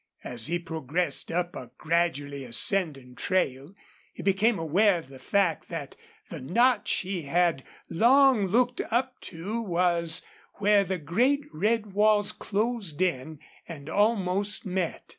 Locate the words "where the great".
10.55-11.45